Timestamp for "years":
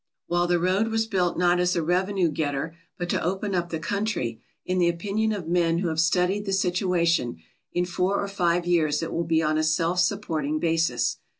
8.65-9.03